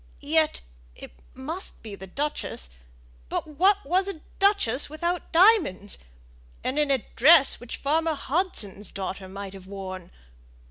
[0.23, 0.61] Yet
[0.95, 2.71] it must be the duchess;
[3.29, 5.99] but what was a duchess without diamonds?
[6.63, 10.09] and in a dress which farmer Hudson's daughter might have worn!